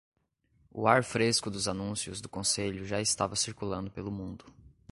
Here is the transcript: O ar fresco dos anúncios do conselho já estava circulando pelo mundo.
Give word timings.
O 0.71 0.87
ar 0.87 1.03
fresco 1.03 1.51
dos 1.51 1.67
anúncios 1.67 2.19
do 2.21 2.27
conselho 2.27 2.87
já 2.87 2.99
estava 2.99 3.35
circulando 3.35 3.91
pelo 3.91 4.11
mundo. 4.11 4.51